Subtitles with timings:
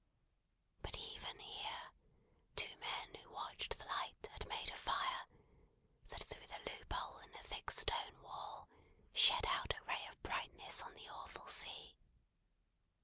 [0.81, 1.91] But even here,
[2.55, 5.25] two men who watched the light had made a fire,
[6.09, 8.67] that through the loophole in the thick stone wall
[9.13, 11.95] shed out a ray of brightness on the awful sea.